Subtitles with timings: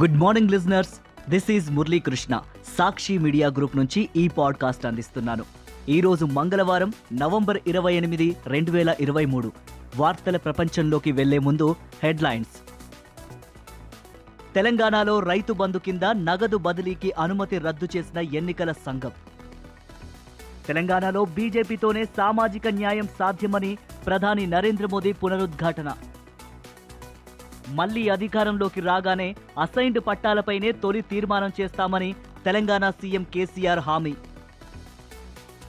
[0.00, 2.40] Good morning listeners this is Muralikrishna
[2.78, 5.44] Sakshi media group నుంచి ఈ podcast అందిస్తున్నాను.
[5.88, 9.52] ఈరోజు మంగళవారం నవంబర్ ఇరవై ఎనిమిది రెండు వేల ఇరవై మూడు.
[9.96, 12.72] వార్తల ప్రపంచంలోకి వెళ్ళే ముందు హెడ్లైన్స్.
[14.54, 19.10] తెలంగాణలో రైతు బంధు కింద నగదు బదిలీకి అనుమతి రద్దు చేసిన ఎన్నికల సంఘం.
[20.66, 25.92] తెలంగాణలో బీజేపీతోనే సామాజిక న్యాయం సాధ్యమని ప్రధాని నరేంద్ర మోదీ పునరుద్ఘాటన.
[27.78, 34.14] మళ్ళీ అధికారంలోకి రాగానే అసైన్డ్ పట్టాలపైనే తొలి తీర్మానం చేస్తామని తెలంగాణ సీఎం కేసీఆర్ హామీ.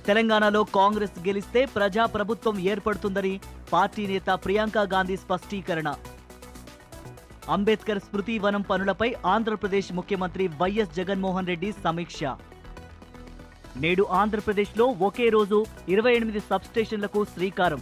[0.06, 3.40] తెలంగాణలో కాంగ్రెస్ గెలిస్తే ప్రజా ప్రభుత్వం ఏర్పడుతుందని
[3.74, 5.90] పార్టీ నేత ప్రియాంక గాంధీ స్పష్టీకరణ.
[7.50, 12.24] అంబేద్కర్ స్మృతి వనం పనులపై ఆంధ్రప్రదేశ్ ముఖ్యమంత్రి వైఎస్ జగన్మోహన్ రెడ్డి సమీక్ష.
[13.84, 17.82] నేడు ఆంధ్రప్రదేశ్లో ఒకే రోజు ఇరవై ఎనిమిది సబ్స్టేషన్లకు శ్రీకారం.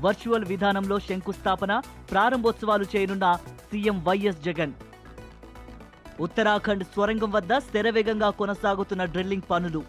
[0.00, 1.72] వర్చువల్ విధానంలో శంకుస్థాపన
[2.10, 3.26] ప్రారంభోత్సవాలు చేయనున్న
[3.70, 4.72] సీఎం వైఎస్ జగన్.
[6.24, 9.82] ఉత్తరాఖండ్ స్వరంగం వద్ద శరవేగంగా కొనసాగుతున్న డ్రిల్లింగ్ పనులు.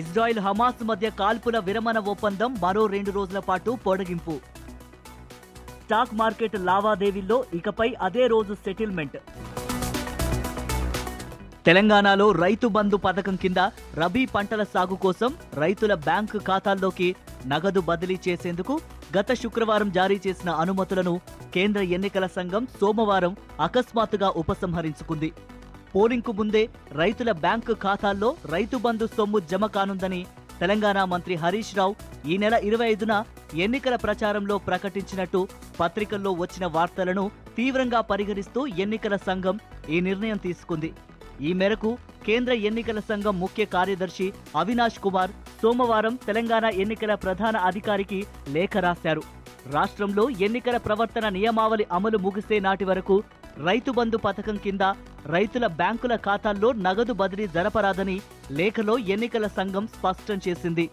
[0.00, 4.34] ఇజ్రాయిల్ హమాస్ మధ్య కాల్పుల విరమణ ఒప్పందం మరో రెండు రోజుల పాటు పొడిగింపు.
[5.82, 9.18] స్టాక్ మార్కెట్ లావాదేవీల్లో ఇకపై అదే రోజు సెటిల్మెంట్.
[11.68, 13.60] తెలంగాణలో రైతు బంధు పథకం కింద
[14.00, 15.30] రబీ పంటల సాగు కోసం
[15.62, 17.08] రైతుల బ్యాంకు ఖాతాల్లోకి
[17.52, 18.74] నగదు బదిలీ చేసేందుకు
[19.16, 21.14] గత శుక్రవారం జారీ చేసిన అనుమతులను
[21.54, 23.32] కేంద్ర ఎన్నికల సంఘం సోమవారం
[23.66, 25.30] అకస్మాత్తుగా ఉపసంహరించుకుంది.
[25.94, 26.62] పోలింగ్కు ముందే
[27.00, 30.20] రైతుల బ్యాంకు ఖాతాల్లో రైతు బంధు సొమ్ము జమ కానుందని
[30.60, 31.94] తెలంగాణ మంత్రి హరీష్ రావు
[32.32, 33.12] ఈ నెల ఇరవై ఐదున
[33.64, 35.40] ఎన్నికల ప్రచారంలో ప్రకటించినట్టు
[35.80, 37.24] పత్రికల్లో వచ్చిన వార్తలను
[37.56, 39.56] తీవ్రంగా పరిగణిస్తూ ఎన్నికల సంఘం
[39.94, 40.90] ఈ నిర్ణయం తీసుకుంది.
[41.48, 41.90] ఈ మేరకు
[42.26, 49.22] కేంద్ర ఎన్నికల సంఘం ముఖ్య కార్యదర్శి అవినాష్ కుమార్ సోమవారం తెలంగాణ ఎన్నికల ప్రధాన అధికారికి లేఖ రాశారు.
[49.74, 53.16] రాష్ట్రంలో ఎన్నికల ప్రవర్తన నియమావళి అమలు ముగిసే నాటి వరకు
[53.66, 54.84] రైతు బంధు పథకం కింద
[55.34, 58.20] రైతుల బ్యాంకుల ఖాతాల్లో నగదు బదిలీ జరపరాదని
[58.50, 60.86] లేఖలో ఎన్నికల సంఘం స్పష్టం చేసింది.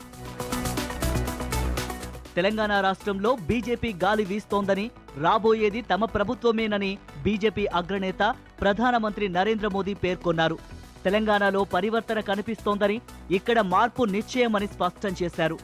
[2.35, 4.83] తెలంగాణ రాష్ట్రంలో బీజేపీ గాలి వీస్తోందని
[5.21, 6.91] రాబోయేది తమ ప్రభుత్వమేనని
[7.27, 8.23] బీజేపీ అగ్రనేత
[8.61, 10.57] ప్రధానమంత్రి నరేంద్ర మోదీ పేర్కొన్నారు.
[11.05, 13.01] తెలంగాణలో పరివర్తన కనిపిస్తోందని
[13.31, 15.57] ఇక్కడ మార్పు నిశ్చయమని స్పష్టం చేశారు.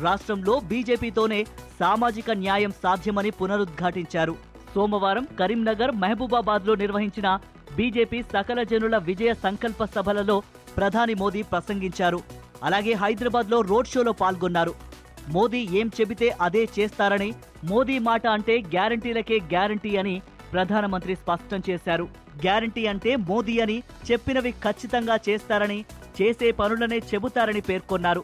[0.00, 1.40] రాష్ట్రంలో బీజేపీతోనే
[1.80, 4.34] సామాజిక న్యాయం సాధ్యమని పునరుద్ఘాటించారు.
[4.74, 7.38] సోమవారం కరీంనగర్ మహబూబాబాద్లో నిర్వహించిన
[7.76, 10.42] బీజేపీ సకల జనుల విజయ సంకల్ప సభలలో
[10.76, 12.20] ప్రధాని మోదీ ప్రసంగించారు.
[12.62, 14.74] అలాగే హైదరాబాద్లో రోడ్ షోలో పాల్గొన్నారు.
[15.28, 17.32] మోదీ ఏం చెబితే అదే చేస్తారని
[17.64, 20.22] మోదీ మాట అంటే గ్యారంటీలకే గ్యారంటీ అని
[20.54, 22.04] ప్రధానమంత్రి స్పష్టం చేశారు.
[22.44, 23.76] గ్యారంటీ అంటే మోదీ అని
[24.08, 25.78] చెప్పినవి ఖచ్చితంగా చేస్తారని
[26.18, 28.22] చేసే పనులనే చెబుతారని పేర్కొన్నారు.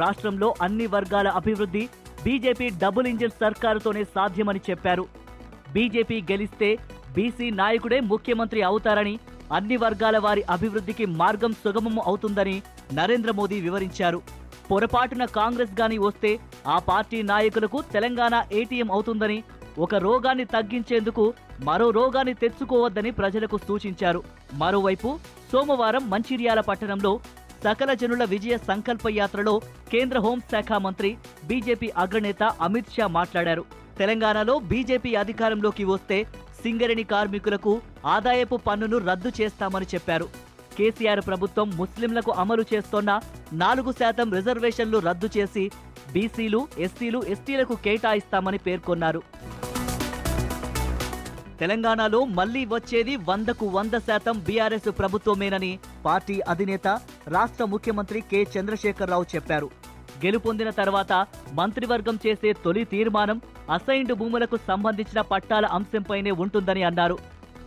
[0.00, 1.84] రాష్ట్రంలో అన్ని వర్గాల అభివృద్ధి
[2.24, 5.04] బీజేపీ డబుల్ ఇంజిన్ సర్కారుతోనే సాధ్యమని చెప్పారు.
[5.74, 6.70] బీజేపీ గెలిస్తే
[7.14, 9.14] బీసీ నాయకుడే ముఖ్యమంత్రి అవుతారని
[9.56, 12.56] అన్ని వర్గాల వారి అభివృద్ధికి మార్గం సుగమం అవుతుందని
[12.98, 14.20] నరేంద్ర మోదీ వివరించారు.
[14.70, 16.30] పొరపాటున కాంగ్రెస్ గాని వస్తే
[16.74, 19.38] ఆ పార్టీ నాయకులకు తెలంగాణ ఏటీఎం అవుతుందని
[19.78, 24.22] ఒక రోగాన్ని తగ్గించేందుకు మరో రోగాన్ని తెచ్చుకోవద్దని ప్రజలకు సూచించారు.
[24.54, 25.18] మరోవైపు
[25.52, 27.20] సోమవారం మంచిర్యాల పట్టణంలో
[27.64, 29.60] సకల జనుల విజయ సంకల్ప యాత్రలో
[29.92, 33.64] కేంద్ర హోంశాఖ మంత్రి బీజేపీ అగ్రనేత అమిత్ షా మాట్లాడారు.
[33.98, 36.24] తెలంగాణలో బీజేపీ అధికారంలోకి వస్తే
[36.62, 40.28] సింగరేణి కార్మికులకు ఆదాయపు పన్నును రద్దు చేస్తామని చెప్పారు.
[40.78, 43.20] కేసీఆర్ ప్రభుత్వం ముస్లింలకు అమలు చేస్తోన్న
[43.52, 45.70] నాలుగు శాతం రిజర్వేషన్లు రద్దు చేసి
[46.12, 49.22] బీసీలు ఎస్సీలు ఎస్టీలకు కేటాయిస్తామని పేర్కొన్నారు.
[51.60, 56.88] తెలంగాణలో మళ్ళీ వచ్చేది వందకు వంద శాతం బీఆర్ఎస్ ప్రభుత్వమేనని పార్టీ అధినేత
[57.28, 58.46] రాష్ట్ర ముఖ్యమంత్రి కె.
[58.58, 59.70] చంద్రశేఖరరావు చెప్పారు.
[60.24, 67.18] గెలుపొందిన తర్వాత మంత్రివర్గం చేసే తొలి తీర్మానం అసైన్డ్ భూములకు సంబంధించిన పట్టాల అంశంపైనే ఉంటుందని అన్నారు.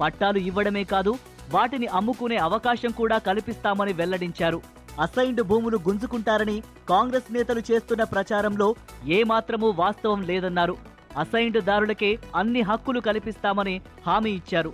[0.02, 1.16] పట్టాలు ఇవ్వడమే కాదు
[1.50, 4.83] వాటిని అమ్ముకునే అవకాశం కూడా కల్పిస్తామని వెల్లడించారు.
[5.00, 10.78] అసైన్డ్ భూములు గుంజుకుంటారని కాంగ్రెస్ నేతలు చేస్తున్న ప్రచారంలో ఏమాత్రమూ వాస్తవం లేదన్నారు.
[11.18, 14.74] అసైన్డ్ దారులకే అన్ని హక్కులు కల్పిస్తామని హామీ ఇచ్చారు.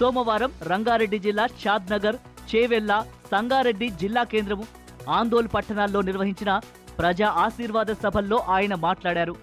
[0.00, 2.16] సోమవారం రంగారెడ్డి జిల్లా షాద్నగర్
[2.54, 4.66] చేవెల్ల సంగారెడ్డి జిల్లా కేంద్రము
[5.08, 6.60] ఆందోల్ పట్టణాల్లో నిర్వహించిన
[6.98, 9.36] ప్రజా ఆశీర్వాద సభల్లో ఆయన మాట్లాడారు.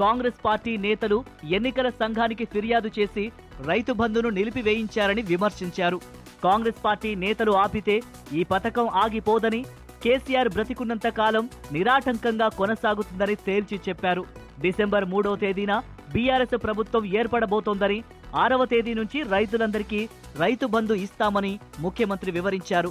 [0.00, 6.00] కాంగ్రెస్ పార్టీ నేతలు ఎన్నికల సంఘానికి ఫిర్యాదు చేసి రైతు బంధును నిలిపివేయించారని విమర్శించారు.
[6.44, 7.96] కాంగ్రెస్ పార్టీ నేతలు ఆపితే
[8.38, 9.60] ఈ పథకం ఆగిపోదని
[10.04, 11.44] కేసీఆర్ బ్రతికున్నంత కాలం
[11.74, 14.22] నిరాటంకంగా కొనసాగుతుందని తేల్చి చెప్పారు.
[14.64, 15.72] డిసెంబర్ మూడో తేదీన
[16.14, 17.98] బీఆర్ఎస్ ప్రభుత్వం ఏర్పడబోతోందని
[18.42, 20.00] ఆరవ తేదీ నుంచి రైతులందరికీ
[20.42, 21.52] రైతు బంధు ఇస్తామని
[21.84, 22.90] ముఖ్యమంత్రి వివరించారు.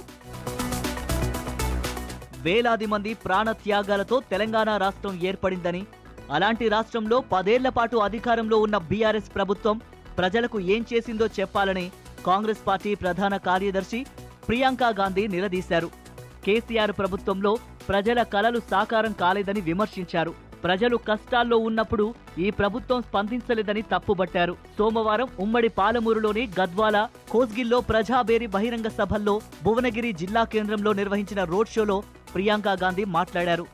[2.44, 5.82] వేలాది మంది ప్రాణత్యాగాలతో తెలంగాణ రాష్ట్రం ఏర్పడిందని
[6.36, 9.76] అలాంటి రాష్ట్రంలో పదేళ్ళ పాటు అధికారంలో ఉన్న బీఆర్ఎస్ ప్రభుత్వం
[10.18, 11.86] ప్రజలకు ఏం చేసిందో చెప్పాలని
[12.26, 14.06] కాంగ్రెస్ పార్టీ ప్రధాన కార్యదర్శి
[14.48, 15.90] ప్రియాంక గాంధీ నిలదీశారు.
[16.44, 17.56] కేసీఆర్ ప్రభుత్వంలో
[17.88, 20.34] ప్రజల కలలు సాకారం కాలేదని విమర్శించారు.
[20.64, 24.56] ప్రజలు కష్టాల్లో ఉన్నప్పుడు ఈ ప్రభుత్వం స్పందించలేదని తప్పుబట్టారు.
[24.78, 32.02] సోమవారం ఉమ్మడి పాలమూరులోని గద్వాల కోస్గిల్లో ప్రజాబేరి బహిరంగ సభల్లో భువనగిరి జిల్లా కేంద్రంలో నిర్వహించిన రోడ్ షోలో
[32.34, 33.66] ప్రియాంక గాంధీ మాట్లాడారు.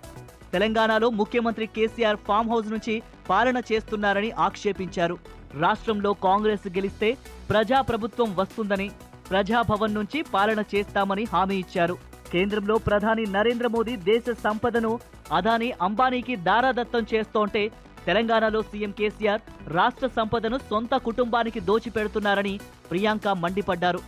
[0.52, 5.18] తెలంగాణలో ముఖ్యమంత్రి కేసీఆర్ ఫామ్ హౌస్ నుంచి పాలన చేస్తున్నారని ఆక్షేపించారు.
[5.54, 7.18] రాష్ట్రంలో కాంగ్రెస్ గెలిస్తే
[7.50, 8.90] ప్రజా ప్రభుత్వం వస్తుందని
[9.30, 11.96] ప్రజాభవన్ నుంచి పాలన చేస్తామని హామీ ఇచ్చారు.
[12.32, 15.00] కేంద్రంలో ప్రధాని నరేంద్ర మోదీ దేశ సంపదను
[15.32, 17.72] అదానీ అంబానీకి దారాదత్తం చేస్తోంటే
[18.06, 22.60] తెలంగాణలో సీఎం కేసీఆర్ రాష్ట్ర సంపదను సొంత కుటుంబానికి దోచిపెడుతున్నారని
[22.90, 24.00] ప్రియాంక మండిపడ్డారు.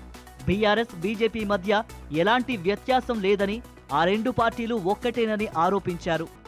[0.46, 1.82] బీఆర్ఎస్ బీజేపీ మధ్య
[2.12, 6.39] ఎలాంటి వ్యత్యాసం లేదని ఆ రెండు పార్టీలు ఒక్కటేనని ఆరోపించారు.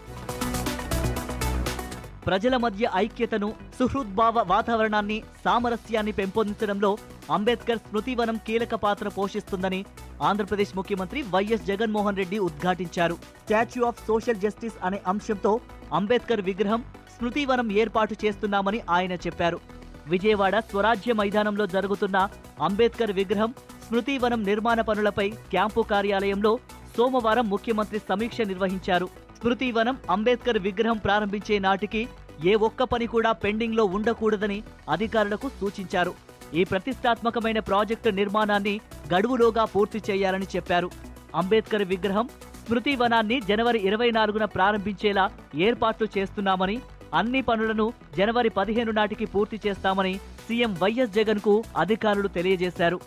[2.27, 3.49] ప్రజల మధ్య ఐక్యతను
[3.79, 6.91] సుహృద్భావ వాతావరణాన్ని సామరస్యాన్ని పెంపొందించడంలో
[7.31, 9.81] అంబేద్కర్ స్మృతివనం కీలక పాత్ర పోషిస్తుందని
[10.23, 13.15] ఆంధ్రప్రదేశ్ ముఖ్యమంత్రి వైఎస్ జగన్మోహన్ రెడ్డి ఉద్ఘాటించారు.
[13.15, 15.61] స్టాచ్యూ ఆఫ్ సోషల్ జస్టిస్ అనే అంశంతో
[15.93, 16.85] అంబేద్కర్ విగ్రహం
[17.17, 19.61] స్మృతివనం ఏర్పాటు చేస్తున్నామని ఆయన చెప్పారు.
[20.07, 22.29] విజయవాడ స్వరాజ్య మైదానంలో జరుగుతున్న
[22.61, 23.51] అంబేద్కర్ విగ్రహం
[23.87, 26.59] స్మృతివనం నిర్మాణ పనులపై క్యాంపు కార్యాలయంలో
[26.97, 29.09] సోమవారం ముఖ్యమంత్రి సమీక్ష నిర్వహించారు.
[29.43, 32.03] స్మృతివనం అంబేద్కర్ విగ్రహం ప్రారంభించే నాటికి
[32.51, 34.59] ఏ ఒక్క పని కూడా పెండింగ్లో ఉండకూడదని
[34.95, 36.13] అధికారులకు సూచించారు.
[36.59, 38.75] ఈ ప్రతిష్టాత్మకమైన ప్రాజెక్టు నిర్మాణాన్ని
[39.13, 40.89] గడువులోగా పూర్తి చేయాలని చెప్పారు.
[41.41, 42.29] అంబేద్కర్ విగ్రహం
[42.63, 45.25] స్మృతివనాన్ని జనవరి ఇరవై నాలుగున ప్రారంభించేలా
[45.69, 46.77] ఏర్పాట్లు చేస్తున్నామని
[47.21, 47.87] అన్ని పనులను
[48.19, 50.15] జనవరి పదిహేను నాటికి పూర్తి చేస్తామని
[50.49, 53.01] సీఎం వైఎస్ జగన్కు అధికారులు తెలియజేశారు.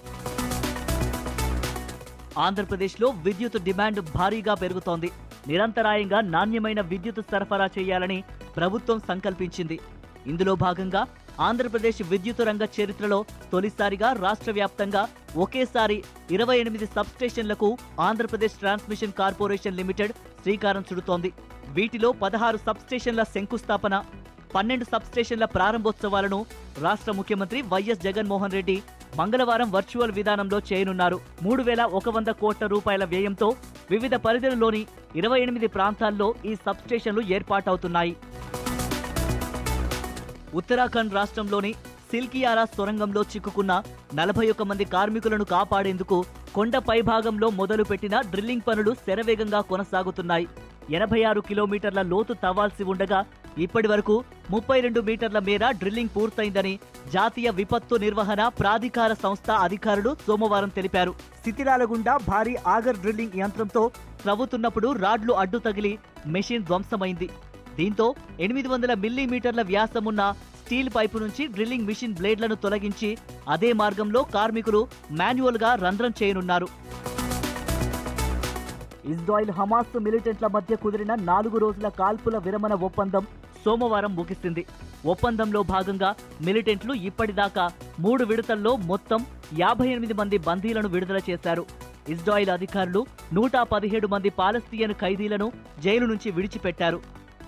[2.47, 5.11] ఆంధ్రప్రదేశ్లో విద్యుత్ డిమాండ్ భారీగా పెరుగుతోంది.
[5.49, 8.19] నిరంతరాయంగా నాణ్యమైన విద్యుత్ సరఫరా చేయాలని
[8.57, 9.77] ప్రభుత్వం సంకల్పించింది.
[10.31, 11.01] ఇందులో భాగంగా
[11.47, 13.19] ఆంధ్రప్రదేశ్ విద్యుత్ రంగ చరిత్రలో
[13.51, 15.01] తొలిసారిగా రాష్ట్ర వ్యాప్తంగా
[15.43, 15.97] ఒకేసారి
[16.35, 17.69] ఇరవై ఎనిమిది సబ్స్టేషన్లకు
[18.07, 20.13] ఆంధ్రప్రదేశ్ ట్రాన్స్మిషన్ కార్పొరేషన్ లిమిటెడ్
[20.43, 21.31] శ్రీకారం చుడుతోంది.
[21.77, 23.95] వీటిలో పదహారు సబ్స్టేషన్ల శంకుస్థాపన
[24.55, 26.39] పన్నెండు సబ్స్టేషన్ల ప్రారంభోత్సవాలను
[26.85, 28.77] రాష్ట్ర ముఖ్యమంత్రి వైఎస్ జగన్మోహన్ రెడ్డి
[29.17, 31.17] మంగళవారం వర్చువల్ విధానంలో చేయనున్నారు.
[31.45, 33.47] మూడు వేల ఒక వంద కోట్ల రూపాయల వ్యయంతో
[33.91, 34.81] వివిధ పరిధులలోని
[35.19, 38.13] ఇరవై ఎనిమిది ప్రాంతాల్లో ఈ సబ్స్టేషన్లు ఏర్పాటవుతున్నాయి.
[40.59, 41.71] ఉత్తరాఖండ్ రాష్ట్రంలోని
[42.11, 43.83] సిల్కియారా సొరంగంలో చిక్కుకున్న
[44.19, 46.17] నలభై ఒక్క మంది కార్మికులను కాపాడేందుకు
[46.55, 50.47] కొండ పైభాగంలో మొదలుపెట్టిన డ్రిల్లింగ్ పనులు శరవేగంగా కొనసాగుతున్నాయి.
[50.97, 53.19] ఎనభై ఆరు కిలోమీటర్ల లోతు తవ్వాల్సి ఉండగా
[53.63, 54.15] ఇప్పటి వరకు
[54.53, 56.73] ముప్పై రెండు మీటర్ల మేర డ్రిల్లింగ్ పూర్తయిందని
[57.13, 61.13] జాతీయ విపత్తు నిర్వహణ ప్రాధికార సంస్థ అధికారులు సోమవారం తెలిపారు.
[61.45, 63.83] శిథిలాల గుండా భారీ ఆగర్ డ్రిల్లింగ్ యంత్రంతో
[64.23, 65.93] త్రవ్వుతున్నప్పుడు రాడ్లు అడ్డు తగిలి
[66.35, 67.29] మెషిన్ ధ్వంసమైంది.
[67.77, 68.07] దీంతో
[68.45, 70.21] ఎనిమిది వందల మిల్లీమీటర్ల వ్యాసమున్న
[70.59, 73.09] స్టీల్ పైపు నుంచి డ్రిల్లింగ్ మిషన్ బ్లేడ్లను తొలగించి
[73.55, 74.81] అదే మార్గంలో కార్మికులు
[75.21, 76.67] మాన్యువల్గా రంధ్రం చేయనున్నారు.
[79.13, 83.25] ఇజ్రాయిల్ హమాస్ మిలిటెంట్ల మధ్య కుదిరిన నాలుగు రోజుల కాల్పుల విరమణ ఒప్పందం
[83.65, 84.65] సోమవారం ముగిసింది.
[85.05, 86.09] ఒప్పందంలో భాగంగా
[86.41, 87.65] మిలిటెంట్లు ఇప్పటిదాకా
[87.99, 89.25] మూడు విడతల్లో మొత్తం
[89.59, 91.65] యాభై ఎనిమిది మంది బందీలను విడుదల చేశారు.
[92.09, 93.01] ఇజ్రాయిల్ అధికారులు
[93.33, 95.51] నూట పదిహేడు మంది పాలస్తీయన్ ఖైదీలను
[95.83, 96.99] జైలు నుంచి విడిచిపెట్టారు.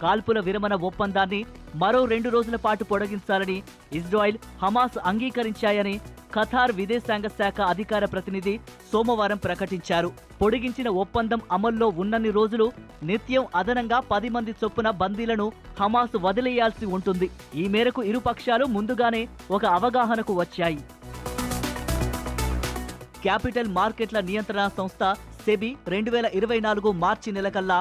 [0.02, 1.42] కాల్పుల విరమణ ఒప్పందాన్ని
[1.76, 3.58] మరో రెండు రోజుల పాటు పొడిగించాలని
[4.00, 5.96] ఇజ్రాయిల్ హమాస్ అంగీకరించాయని
[6.36, 8.54] ఖతార్ విదేశాంగ శాఖ అధికార ప్రతినిధి
[8.94, 10.10] సోమవారం ప్రకటించారు.
[10.42, 12.68] పొడిగించిన ఒప్పందం అమల్లో ఉన్నన్ని రోజులు
[13.04, 15.48] నిత్యం అదనంగా పది మంది చొప్పున బందీలను
[15.80, 17.30] హమాస్ వదిలేయాల్సి ఉంటుంది.
[17.56, 20.80] ఈ మేరకు ఇరు పక్షాలు ముందుగానే ఒక అవగాహనకు వచ్చాయి.
[23.22, 25.04] క్యాపిటల్ మార్కెట్ల నియంత్రణ సంస్థ
[25.46, 27.78] సెబీ రెండు వేల ఇరవై నాలుగు మార్చి నెలకల్లా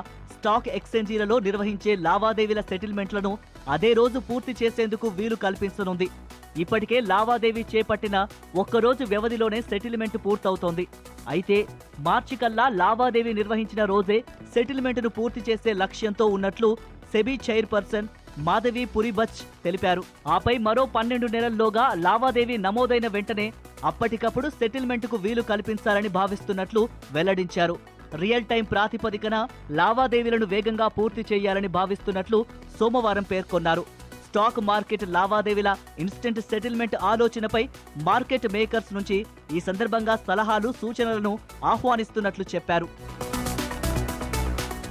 [0.46, 3.30] స్టాక్ ఎక్స్చేంజీలలో నిర్వహించే లావాదేవీల సెటిల్మెంట్లను
[3.74, 6.06] అదే రోజు పూర్తి చేసేందుకు వీలు కల్పించనుంది.
[6.62, 8.16] ఇప్పటికే లావాదేవీ చేపట్టిన
[8.62, 10.84] ఒక్కరోజు వ్యవధిలోనే సెటిల్మెంట్ పూర్తవుతోంది.
[11.32, 11.58] అయితే
[12.06, 14.18] మార్చి కల్లా లావాదేవీ నిర్వహించిన రోజే
[14.54, 16.70] సెటిల్మెంట్ను పూర్తి చేసే లక్ష్యంతో ఉన్నట్లు
[17.14, 18.12] సెబీ చైర్పర్సన్
[18.46, 19.36] మాధవి పురిబచ్
[19.66, 20.04] తెలిపారు.
[20.36, 23.48] ఆపై మరో పన్నెండు నెలల్లోగా లావాదేవీ నమోదైన వెంటనే
[23.90, 26.84] అప్పటికప్పుడు సెటిల్మెంట్కు వీలు కల్పించాలని భావిస్తున్నట్లు
[27.18, 27.78] వెల్లడించారు.
[28.14, 32.46] రియల్ టైం ప్రాతిపదికన లావాదేవీలను వేగంగా పూర్తి చేయాలని భావిస్తున్నట్లు
[32.80, 33.84] సోమవారం పేర్కొన్నారు.
[34.26, 42.88] స్టాక్ మార్కెట్ లావాదేవీల ఇన్స్టెంట్ సెటిల్మెంట్ ఆలోచనపై మార్కెట్ మేకర్స్ నుంచి ఈ సందర్భంగా సలహాలు సూచనలను ఆహ్వానిస్తున్నట్లు చెప్పారు.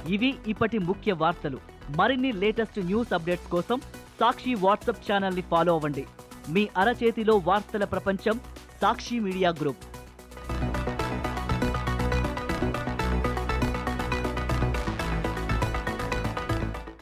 [0.08, 1.58] ఇవి ఇప్పటి ముఖ్య వార్తలు.
[1.96, 3.80] మరిన్ని లేటెస్ట్ న్యూస్ అప్డేట్స్ కోసం
[4.20, 6.06] సాక్షి వాట్సాప్ ఛానల్ని ఫాలో అవ్వండి.
[6.48, 8.40] మీ అరచేతిలో వార్తల ప్రపంచం
[8.82, 9.95] సాక్షి మీడియా గ్రూప్.